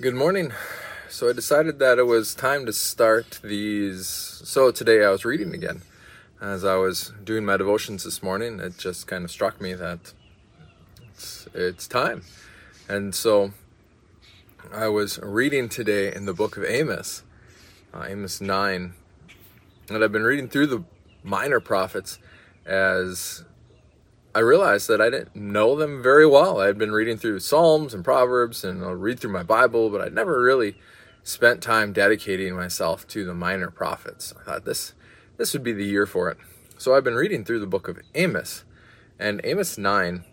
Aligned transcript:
Good 0.00 0.14
morning. 0.14 0.52
So 1.10 1.28
I 1.28 1.34
decided 1.34 1.78
that 1.78 1.98
it 1.98 2.06
was 2.06 2.34
time 2.34 2.64
to 2.64 2.72
start 2.72 3.38
these. 3.44 4.08
So 4.08 4.72
today 4.72 5.04
I 5.04 5.10
was 5.10 5.26
reading 5.26 5.54
again. 5.54 5.82
As 6.40 6.64
I 6.64 6.76
was 6.76 7.12
doing 7.22 7.44
my 7.44 7.58
devotions 7.58 8.02
this 8.02 8.22
morning, 8.22 8.58
it 8.58 8.78
just 8.78 9.06
kind 9.06 9.22
of 9.22 9.30
struck 9.30 9.60
me 9.60 9.74
that 9.74 10.14
it's, 11.08 11.46
it's 11.52 11.86
time. 11.86 12.22
And 12.88 13.14
so 13.14 13.52
I 14.72 14.88
was 14.88 15.20
reading 15.22 15.68
today 15.68 16.12
in 16.12 16.24
the 16.24 16.34
book 16.34 16.56
of 16.56 16.64
Amos, 16.64 17.22
uh, 17.92 18.06
Amos 18.08 18.40
9. 18.40 18.94
And 19.90 20.04
I've 20.04 20.10
been 20.10 20.24
reading 20.24 20.48
through 20.48 20.68
the 20.68 20.84
minor 21.22 21.60
prophets 21.60 22.18
as 22.64 23.44
I 24.34 24.40
realized 24.40 24.88
that 24.88 25.00
I 25.00 25.10
didn't 25.10 25.36
know 25.36 25.76
them 25.76 26.02
very 26.02 26.26
well. 26.26 26.60
I 26.60 26.66
had 26.66 26.78
been 26.78 26.92
reading 26.92 27.18
through 27.18 27.40
Psalms 27.40 27.92
and 27.92 28.02
Proverbs 28.02 28.64
and 28.64 28.82
I'll 28.82 28.94
read 28.94 29.20
through 29.20 29.32
my 29.32 29.42
Bible, 29.42 29.90
but 29.90 30.00
I'd 30.00 30.14
never 30.14 30.40
really 30.40 30.76
spent 31.22 31.62
time 31.62 31.92
dedicating 31.92 32.56
myself 32.56 33.06
to 33.08 33.26
the 33.26 33.34
minor 33.34 33.70
prophets. 33.70 34.32
I 34.40 34.44
thought 34.44 34.64
this 34.64 34.94
this 35.36 35.52
would 35.52 35.62
be 35.62 35.72
the 35.72 35.84
year 35.84 36.06
for 36.06 36.30
it. 36.30 36.38
So 36.78 36.94
I've 36.94 37.04
been 37.04 37.14
reading 37.14 37.44
through 37.44 37.60
the 37.60 37.66
book 37.66 37.88
of 37.88 38.00
Amos. 38.14 38.64
And 39.18 39.40
Amos 39.44 39.76
9 39.76 40.24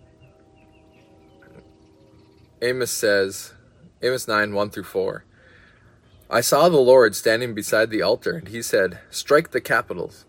Amos 2.62 2.91
says 2.91 3.54
Amos 4.02 4.27
9 4.27 4.54
1 4.54 4.70
through 4.70 4.84
4. 4.84 5.26
I 6.29 6.41
saw 6.41 6.70
the 6.70 6.77
Lord 6.77 7.16
standing 7.16 7.54
beside 7.54 7.90
the 7.90 8.02
altar, 8.02 8.34
and 8.34 8.49
he 8.49 8.62
said, 8.62 8.99
Strike 9.09 9.52
the 9.52 9.62
capitals 9.62 10.26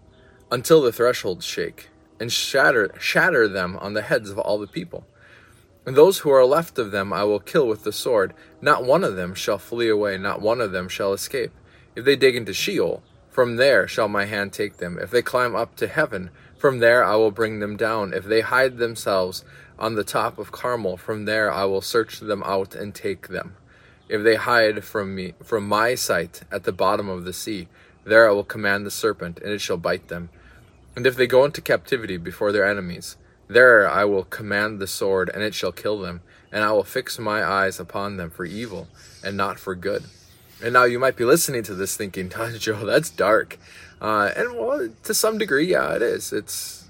until 0.50 0.80
the 0.80 0.92
thresholds 0.92 1.44
shake 1.44 1.88
and 2.20 2.30
shatter, 2.30 2.94
shatter 3.00 3.48
them 3.48 3.76
on 3.78 3.94
the 3.94 4.02
heads 4.02 4.30
of 4.30 4.38
all 4.38 4.58
the 4.58 4.66
people. 4.66 5.04
And 5.86 5.96
those 5.96 6.18
who 6.18 6.30
are 6.30 6.44
left 6.44 6.78
of 6.78 6.90
them 6.90 7.12
I 7.12 7.24
will 7.24 7.40
kill 7.40 7.66
with 7.66 7.82
the 7.84 7.92
sword. 7.92 8.34
Not 8.60 8.84
one 8.84 9.02
of 9.02 9.16
them 9.16 9.34
shall 9.34 9.58
flee 9.58 9.88
away, 9.88 10.18
not 10.18 10.42
one 10.42 10.60
of 10.60 10.72
them 10.72 10.88
shall 10.88 11.14
escape. 11.14 11.50
If 11.96 12.04
they 12.04 12.16
dig 12.16 12.36
into 12.36 12.52
Sheol, 12.52 13.02
from 13.30 13.56
there 13.56 13.88
shall 13.88 14.06
my 14.06 14.26
hand 14.26 14.52
take 14.52 14.76
them. 14.76 14.98
If 15.00 15.10
they 15.10 15.22
climb 15.22 15.56
up 15.56 15.74
to 15.76 15.88
heaven, 15.88 16.30
from 16.56 16.80
there 16.80 17.02
I 17.02 17.16
will 17.16 17.30
bring 17.30 17.60
them 17.60 17.76
down. 17.76 18.12
If 18.12 18.24
they 18.24 18.42
hide 18.42 18.76
themselves 18.76 19.44
on 19.78 19.94
the 19.94 20.04
top 20.04 20.38
of 20.38 20.52
Carmel, 20.52 20.98
from 20.98 21.24
there 21.24 21.50
I 21.50 21.64
will 21.64 21.80
search 21.80 22.20
them 22.20 22.42
out 22.42 22.74
and 22.74 22.94
take 22.94 23.28
them. 23.28 23.56
If 24.08 24.22
they 24.22 24.34
hide 24.36 24.84
from 24.84 25.14
me, 25.14 25.34
from 25.42 25.66
my 25.66 25.94
sight 25.94 26.42
at 26.52 26.64
the 26.64 26.72
bottom 26.72 27.08
of 27.08 27.24
the 27.24 27.32
sea, 27.32 27.68
there 28.04 28.28
I 28.28 28.32
will 28.32 28.44
command 28.44 28.84
the 28.84 28.90
serpent, 28.90 29.38
and 29.38 29.52
it 29.52 29.60
shall 29.60 29.76
bite 29.76 30.08
them. 30.08 30.28
And 30.96 31.06
if 31.06 31.16
they 31.16 31.26
go 31.26 31.44
into 31.44 31.60
captivity 31.60 32.16
before 32.16 32.52
their 32.52 32.68
enemies, 32.68 33.16
there 33.48 33.88
I 33.88 34.04
will 34.04 34.24
command 34.24 34.78
the 34.78 34.86
sword, 34.86 35.30
and 35.32 35.42
it 35.42 35.54
shall 35.54 35.72
kill 35.72 35.98
them, 35.98 36.20
and 36.52 36.64
I 36.64 36.72
will 36.72 36.84
fix 36.84 37.18
my 37.18 37.44
eyes 37.44 37.80
upon 37.80 38.16
them 38.16 38.30
for 38.30 38.44
evil, 38.44 38.88
and 39.24 39.36
not 39.36 39.58
for 39.58 39.74
good. 39.74 40.04
And 40.62 40.72
now 40.72 40.84
you 40.84 40.98
might 40.98 41.16
be 41.16 41.24
listening 41.24 41.62
to 41.64 41.74
this 41.74 41.96
thinking, 41.96 42.30
Joe, 42.58 42.84
that's 42.84 43.10
dark. 43.10 43.58
Uh, 44.00 44.30
and 44.36 44.56
well, 44.56 44.88
to 45.04 45.14
some 45.14 45.38
degree, 45.38 45.66
yeah, 45.66 45.94
it 45.94 46.02
is. 46.02 46.32
It's 46.32 46.88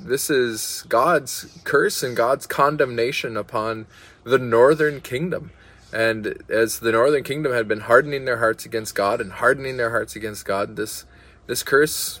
this 0.00 0.28
is 0.28 0.84
God's 0.88 1.60
curse 1.64 2.02
and 2.02 2.16
God's 2.16 2.46
condemnation 2.46 3.36
upon 3.36 3.86
the 4.24 4.38
northern 4.38 5.00
kingdom. 5.00 5.50
And 5.92 6.42
as 6.50 6.80
the 6.80 6.92
northern 6.92 7.22
kingdom 7.22 7.52
had 7.52 7.68
been 7.68 7.80
hardening 7.80 8.24
their 8.24 8.38
hearts 8.38 8.66
against 8.66 8.94
God 8.94 9.20
and 9.20 9.32
hardening 9.32 9.76
their 9.76 9.90
hearts 9.90 10.16
against 10.16 10.44
God, 10.44 10.76
this 10.76 11.06
this 11.46 11.62
curse 11.62 12.20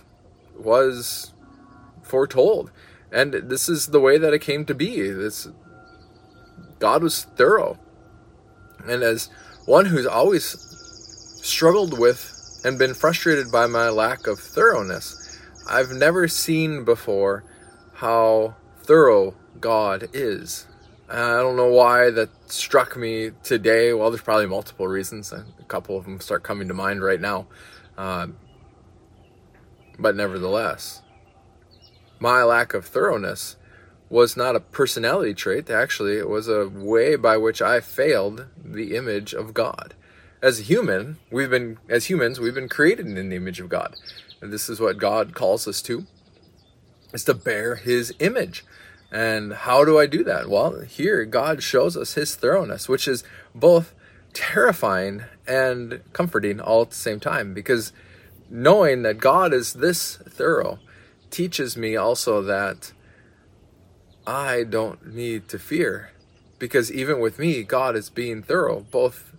was 0.56 1.32
foretold. 2.02 2.70
And 3.12 3.32
this 3.32 3.68
is 3.68 3.88
the 3.88 4.00
way 4.00 4.18
that 4.18 4.34
it 4.34 4.40
came 4.40 4.64
to 4.66 4.74
be. 4.74 5.10
This 5.10 5.48
God 6.78 7.02
was 7.02 7.24
thorough. 7.36 7.78
And 8.86 9.02
as 9.02 9.30
one 9.66 9.86
who's 9.86 10.06
always 10.06 10.44
struggled 11.42 11.98
with 11.98 12.30
and 12.64 12.78
been 12.78 12.94
frustrated 12.94 13.50
by 13.52 13.66
my 13.66 13.88
lack 13.88 14.26
of 14.26 14.38
thoroughness, 14.38 15.38
I've 15.68 15.90
never 15.90 16.28
seen 16.28 16.84
before 16.84 17.44
how 17.94 18.56
thorough 18.82 19.34
God 19.60 20.08
is. 20.12 20.66
I 21.08 21.36
don't 21.36 21.56
know 21.56 21.68
why 21.68 22.10
that 22.10 22.30
struck 22.50 22.96
me 22.96 23.30
today. 23.42 23.92
Well, 23.92 24.10
there's 24.10 24.22
probably 24.22 24.46
multiple 24.46 24.88
reasons. 24.88 25.32
A 25.32 25.44
couple 25.68 25.96
of 25.96 26.04
them 26.04 26.20
start 26.20 26.42
coming 26.42 26.68
to 26.68 26.74
mind 26.74 27.02
right 27.02 27.20
now. 27.20 27.46
Uh, 27.96 28.28
but 30.04 30.14
nevertheless, 30.14 31.00
my 32.18 32.42
lack 32.42 32.74
of 32.74 32.84
thoroughness 32.84 33.56
was 34.10 34.36
not 34.36 34.54
a 34.54 34.60
personality 34.60 35.32
trait. 35.32 35.70
Actually, 35.70 36.18
it 36.18 36.28
was 36.28 36.46
a 36.46 36.68
way 36.68 37.16
by 37.16 37.38
which 37.38 37.62
I 37.62 37.80
failed 37.80 38.44
the 38.62 38.96
image 38.96 39.32
of 39.32 39.54
God. 39.54 39.94
As 40.42 40.60
a 40.60 40.64
human, 40.64 41.16
we've 41.30 41.48
been 41.48 41.78
as 41.88 42.10
humans, 42.10 42.38
we've 42.38 42.54
been 42.54 42.68
created 42.68 43.06
in 43.06 43.30
the 43.30 43.36
image 43.36 43.60
of 43.60 43.70
God. 43.70 43.96
And 44.42 44.52
this 44.52 44.68
is 44.68 44.78
what 44.78 44.98
God 44.98 45.34
calls 45.34 45.66
us 45.66 45.80
to 45.80 46.04
is 47.14 47.24
to 47.24 47.32
bear 47.32 47.76
his 47.76 48.12
image. 48.18 48.62
And 49.10 49.54
how 49.54 49.86
do 49.86 49.98
I 49.98 50.04
do 50.04 50.22
that? 50.24 50.50
Well, 50.50 50.82
here 50.82 51.24
God 51.24 51.62
shows 51.62 51.96
us 51.96 52.12
his 52.12 52.36
thoroughness, 52.36 52.90
which 52.90 53.08
is 53.08 53.24
both 53.54 53.94
terrifying 54.34 55.24
and 55.46 56.02
comforting 56.12 56.60
all 56.60 56.82
at 56.82 56.90
the 56.90 56.94
same 56.94 57.20
time 57.20 57.54
because 57.54 57.94
knowing 58.54 59.02
that 59.02 59.18
God 59.18 59.52
is 59.52 59.72
this 59.72 60.14
thorough 60.16 60.78
teaches 61.28 61.76
me 61.76 61.96
also 61.96 62.40
that 62.42 62.92
I 64.24 64.62
don't 64.62 65.12
need 65.12 65.48
to 65.48 65.58
fear 65.58 66.12
because 66.60 66.92
even 66.92 67.18
with 67.18 67.40
me, 67.40 67.64
God 67.64 67.96
is 67.96 68.10
being 68.10 68.44
thorough, 68.44 68.86
both 68.92 69.32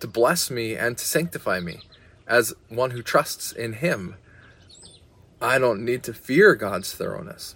to 0.00 0.06
bless 0.06 0.50
me 0.50 0.76
and 0.76 0.98
to 0.98 1.04
sanctify 1.04 1.60
me 1.60 1.80
as 2.26 2.52
one 2.68 2.90
who 2.90 3.02
trusts 3.02 3.50
in 3.50 3.72
Him. 3.72 4.16
I 5.40 5.58
don't 5.58 5.82
need 5.82 6.02
to 6.02 6.12
fear 6.12 6.54
God's 6.54 6.92
thoroughness. 6.92 7.54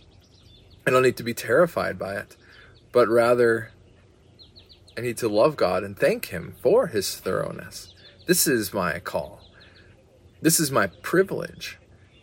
I 0.86 0.90
don't 0.90 1.02
need 1.02 1.18
to 1.18 1.22
be 1.22 1.34
terrified 1.34 1.98
by 1.98 2.14
it, 2.14 2.34
but 2.92 3.08
rather 3.08 3.72
I 4.96 5.02
need 5.02 5.18
to 5.18 5.28
love 5.28 5.56
God 5.56 5.84
and 5.84 5.98
thank 5.98 6.26
Him 6.26 6.54
for 6.62 6.86
His 6.86 7.14
thoroughness. 7.16 7.94
This 8.26 8.46
is 8.46 8.72
my 8.72 9.00
call. 9.00 9.43
This 10.44 10.60
is 10.60 10.70
my 10.70 10.88
privilege 10.88 11.78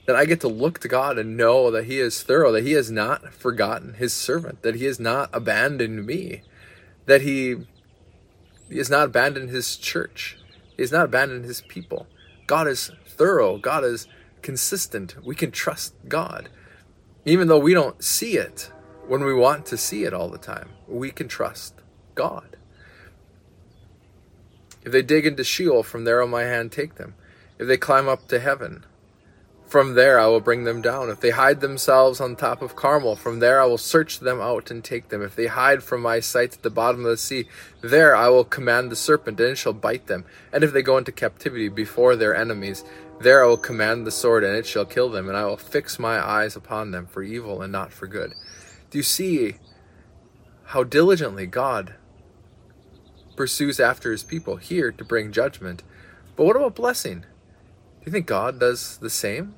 that 0.05 0.15
I 0.15 0.25
get 0.25 0.41
to 0.41 0.47
look 0.47 0.77
to 0.81 0.87
God 0.87 1.17
and 1.17 1.35
know 1.35 1.71
that 1.71 1.85
He 1.85 1.97
is 1.97 2.21
thorough, 2.21 2.51
that 2.51 2.63
He 2.63 2.73
has 2.73 2.91
not 2.91 3.33
forgotten 3.33 3.95
His 3.95 4.13
servant, 4.13 4.61
that 4.61 4.75
He 4.75 4.85
has 4.85 4.99
not 4.99 5.31
abandoned 5.33 6.05
me, 6.05 6.43
that 7.07 7.23
He, 7.23 7.55
he 8.69 8.77
has 8.77 8.91
not 8.91 9.07
abandoned 9.07 9.49
His 9.49 9.75
church, 9.75 10.37
He 10.77 10.83
has 10.83 10.91
not 10.91 11.05
abandoned 11.05 11.45
His 11.45 11.61
people. 11.61 12.05
God 12.45 12.67
is 12.67 12.91
thorough, 13.07 13.57
God 13.57 13.83
is 13.83 14.07
consistent. 14.43 15.15
We 15.25 15.33
can 15.33 15.49
trust 15.49 15.95
God. 16.07 16.47
Even 17.25 17.47
though 17.47 17.57
we 17.57 17.73
don't 17.73 18.03
see 18.03 18.37
it 18.37 18.71
when 19.07 19.23
we 19.23 19.33
want 19.33 19.65
to 19.65 19.77
see 19.77 20.03
it 20.03 20.13
all 20.13 20.29
the 20.29 20.37
time, 20.37 20.69
we 20.87 21.09
can 21.09 21.27
trust 21.27 21.73
God. 22.13 22.55
If 24.83 24.91
they 24.91 25.01
dig 25.01 25.25
into 25.25 25.43
Sheol, 25.43 25.81
from 25.81 26.03
there 26.03 26.19
will 26.19 26.27
my 26.27 26.43
hand 26.43 26.71
take 26.71 26.95
them. 26.95 27.15
If 27.61 27.67
they 27.67 27.77
climb 27.77 28.09
up 28.09 28.27
to 28.29 28.39
heaven, 28.39 28.85
from 29.67 29.93
there 29.93 30.19
I 30.19 30.25
will 30.25 30.39
bring 30.39 30.63
them 30.63 30.81
down. 30.81 31.11
If 31.11 31.19
they 31.19 31.29
hide 31.29 31.61
themselves 31.61 32.19
on 32.19 32.35
top 32.35 32.63
of 32.63 32.75
Carmel, 32.75 33.15
from 33.15 33.37
there 33.37 33.61
I 33.61 33.65
will 33.65 33.77
search 33.77 34.19
them 34.19 34.41
out 34.41 34.71
and 34.71 34.83
take 34.83 35.09
them. 35.09 35.21
If 35.21 35.35
they 35.35 35.45
hide 35.45 35.83
from 35.83 36.01
my 36.01 36.21
sight 36.21 36.55
at 36.55 36.63
the 36.63 36.71
bottom 36.71 37.05
of 37.05 37.11
the 37.11 37.17
sea, 37.17 37.45
there 37.81 38.15
I 38.15 38.29
will 38.29 38.45
command 38.45 38.89
the 38.89 38.95
serpent, 38.95 39.39
and 39.39 39.49
it 39.49 39.59
shall 39.59 39.73
bite 39.73 40.07
them. 40.07 40.25
And 40.51 40.63
if 40.63 40.73
they 40.73 40.81
go 40.81 40.97
into 40.97 41.11
captivity 41.11 41.69
before 41.69 42.15
their 42.15 42.35
enemies, 42.35 42.83
there 43.19 43.43
I 43.43 43.47
will 43.47 43.57
command 43.57 44.07
the 44.07 44.11
sword, 44.11 44.43
and 44.43 44.57
it 44.57 44.65
shall 44.65 44.83
kill 44.83 45.09
them. 45.09 45.29
And 45.29 45.37
I 45.37 45.45
will 45.45 45.55
fix 45.55 45.99
my 45.99 46.17
eyes 46.19 46.55
upon 46.55 46.89
them 46.89 47.05
for 47.05 47.21
evil 47.21 47.61
and 47.61 47.71
not 47.71 47.93
for 47.93 48.07
good. 48.07 48.33
Do 48.89 48.97
you 48.97 49.03
see 49.03 49.57
how 50.63 50.83
diligently 50.83 51.45
God 51.45 51.93
pursues 53.35 53.79
after 53.79 54.11
his 54.11 54.23
people 54.23 54.55
here 54.55 54.91
to 54.91 55.05
bring 55.05 55.31
judgment? 55.31 55.83
But 56.35 56.45
what 56.45 56.55
about 56.55 56.73
blessing? 56.73 57.25
Do 58.01 58.05
you 58.07 58.11
think 58.11 58.25
God 58.25 58.59
does 58.59 58.97
the 58.97 59.11
same? 59.11 59.53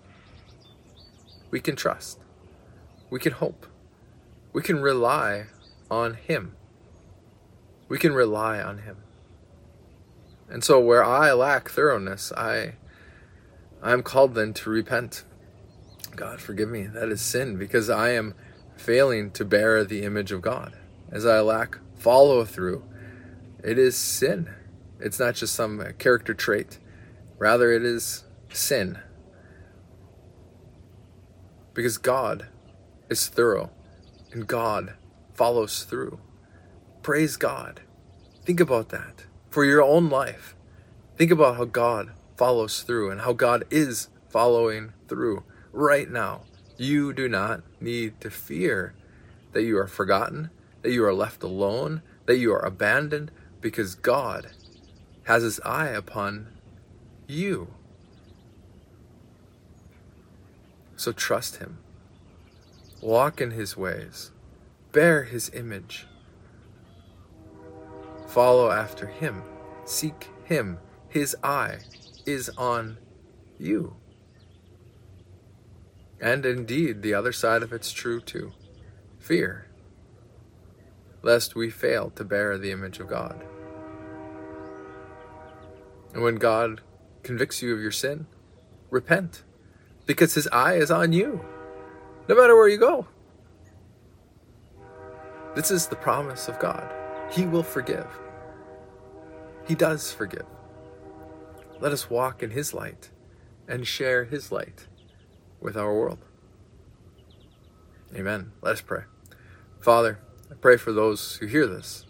We 1.49 1.61
can 1.61 1.77
trust. 1.77 2.19
We 3.09 3.19
can 3.19 3.31
hope. 3.31 3.65
We 4.51 4.61
can 4.61 4.81
rely 4.81 5.45
on 5.89 6.15
Him. 6.15 6.57
We 7.87 7.97
can 7.97 8.13
rely 8.13 8.59
on 8.59 8.79
Him. 8.79 8.97
And 10.49 10.61
so 10.61 10.77
where 10.77 11.05
I 11.05 11.31
lack 11.31 11.69
thoroughness, 11.69 12.33
I 12.35 12.73
I 13.81 13.93
am 13.93 14.03
called 14.03 14.35
then 14.35 14.53
to 14.55 14.69
repent. 14.69 15.23
God 16.15 16.41
forgive 16.41 16.69
me. 16.69 16.85
That 16.85 17.09
is 17.09 17.21
sin 17.21 17.57
because 17.57 17.89
I 17.89 18.09
am 18.09 18.35
failing 18.75 19.31
to 19.31 19.45
bear 19.45 19.85
the 19.85 20.03
image 20.03 20.33
of 20.33 20.41
God. 20.41 20.73
As 21.11 21.25
I 21.25 21.39
lack 21.39 21.79
follow 21.95 22.43
through, 22.43 22.83
it 23.63 23.77
is 23.77 23.95
sin. 23.95 24.49
It's 24.99 25.19
not 25.19 25.35
just 25.35 25.55
some 25.55 25.81
character 25.97 26.33
trait. 26.33 26.79
Rather, 27.37 27.71
it 27.71 27.83
is 27.83 28.22
sin. 28.53 28.99
Because 31.73 31.97
God 31.97 32.47
is 33.09 33.27
thorough 33.27 33.71
and 34.31 34.47
God 34.47 34.93
follows 35.33 35.83
through. 35.83 36.19
Praise 37.01 37.35
God. 37.37 37.81
Think 38.45 38.59
about 38.59 38.89
that. 38.89 39.25
for 39.53 39.63
your 39.63 39.83
own 39.83 40.09
life. 40.09 40.55
Think 41.15 41.29
about 41.29 41.57
how 41.57 41.65
God 41.65 42.09
follows 42.37 42.81
through 42.81 43.11
and 43.11 43.21
how 43.21 43.33
God 43.33 43.65
is 43.69 44.07
following 44.29 44.93
through 45.07 45.43
right 45.71 46.09
now. 46.09 46.41
You 46.75 47.13
do 47.13 47.29
not 47.29 47.61
need 47.79 48.19
to 48.21 48.31
fear 48.31 48.95
that 49.51 49.61
you 49.61 49.77
are 49.77 49.85
forgotten, 49.85 50.49
that 50.81 50.91
you 50.91 51.05
are 51.05 51.13
left 51.13 51.43
alone, 51.43 52.01
that 52.25 52.37
you 52.37 52.51
are 52.51 52.65
abandoned, 52.65 53.29
because 53.61 53.93
God 53.93 54.47
has 55.25 55.43
his 55.43 55.59
eye 55.59 55.89
upon 55.89 56.47
you. 57.27 57.75
So 61.03 61.11
trust 61.11 61.57
him. 61.57 61.79
Walk 63.01 63.41
in 63.41 63.51
his 63.51 63.75
ways. 63.75 64.31
Bear 64.93 65.23
his 65.23 65.51
image. 65.53 66.07
Follow 68.29 68.71
after 68.71 69.07
him. 69.07 69.43
Seek 69.83 70.29
him. 70.45 70.77
His 71.09 71.35
eye 71.43 71.79
is 72.25 72.47
on 72.57 72.99
you. 73.59 73.97
And 76.21 76.45
indeed, 76.45 77.01
the 77.01 77.13
other 77.13 77.33
side 77.33 77.63
of 77.63 77.73
it's 77.73 77.91
true 77.91 78.21
too 78.21 78.53
fear, 79.19 79.67
lest 81.21 81.53
we 81.53 81.69
fail 81.69 82.11
to 82.11 82.23
bear 82.23 82.57
the 82.57 82.71
image 82.71 83.01
of 83.01 83.09
God. 83.09 83.43
And 86.13 86.23
when 86.23 86.35
God 86.35 86.79
convicts 87.23 87.61
you 87.61 87.75
of 87.75 87.81
your 87.81 87.91
sin, 87.91 88.25
repent, 88.89 89.43
because 90.05 90.33
his 90.33 90.47
eye 90.47 90.75
is 90.75 90.91
on 90.91 91.13
you, 91.13 91.43
no 92.27 92.35
matter 92.35 92.55
where 92.55 92.67
you 92.67 92.77
go. 92.77 93.07
This 95.55 95.71
is 95.71 95.87
the 95.87 95.95
promise 95.95 96.47
of 96.47 96.59
God. 96.59 96.91
He 97.31 97.45
will 97.45 97.63
forgive. 97.63 98.07
He 99.67 99.75
does 99.75 100.11
forgive. 100.11 100.45
Let 101.79 101.91
us 101.91 102.09
walk 102.09 102.43
in 102.43 102.51
his 102.51 102.73
light 102.73 103.11
and 103.67 103.85
share 103.87 104.25
his 104.25 104.51
light 104.51 104.87
with 105.59 105.77
our 105.77 105.93
world. 105.93 106.19
Amen. 108.15 108.51
Let 108.61 108.73
us 108.73 108.81
pray. 108.81 109.03
Father, 109.79 110.19
I 110.51 110.55
pray 110.55 110.77
for 110.77 110.91
those 110.91 111.37
who 111.37 111.45
hear 111.45 111.67
this. 111.67 112.05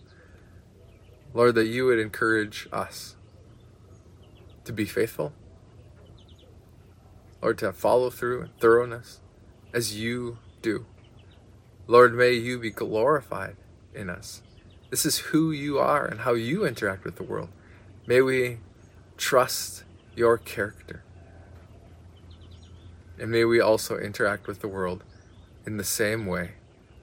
Lord, 1.34 1.56
that 1.56 1.68
you 1.68 1.86
would 1.86 2.00
encourage 2.00 2.68
us 2.72 3.16
to 4.66 4.74
be 4.74 4.86
faithful. 4.86 5.34
Lord, 7.44 7.58
to 7.58 7.74
follow 7.74 8.10
through 8.10 8.42
and 8.42 8.60
thoroughness 8.62 9.20
as 9.74 10.00
you 10.00 10.38
do. 10.62 10.86
Lord, 11.88 12.16
may 12.16 12.32
you 12.32 12.58
be 12.58 12.70
glorified 12.70 13.58
in 13.94 14.10
us. 14.10 14.42
This 14.90 15.06
is 15.06 15.18
who 15.18 15.52
you 15.52 15.78
are 15.78 16.06
and 16.06 16.22
how 16.22 16.36
you 16.36 16.66
interact 16.66 17.04
with 17.04 17.18
the 17.18 17.24
world. 17.24 17.50
May 18.08 18.22
we 18.22 18.60
trust 19.18 19.84
your 20.16 20.38
character. 20.38 21.04
And 23.20 23.30
may 23.30 23.44
we 23.44 23.60
also 23.60 23.98
interact 23.98 24.48
with 24.48 24.62
the 24.62 24.70
world 24.70 25.04
in 25.66 25.76
the 25.76 25.84
same 25.84 26.26
way, 26.26 26.52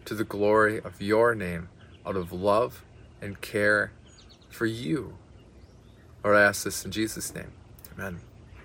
to 0.06 0.14
the 0.14 0.24
glory 0.24 0.78
of 0.80 1.02
your 1.02 1.34
name, 1.34 1.68
out 2.06 2.16
of 2.16 2.32
love 2.32 2.82
and 3.20 3.42
care 3.42 3.92
for 4.48 4.64
you. 4.64 5.18
Lord, 6.24 6.36
I 6.36 6.42
ask 6.44 6.64
this 6.64 6.82
in 6.82 6.92
Jesus' 6.92 7.34
name. 7.34 7.52
Amen. 7.92 8.29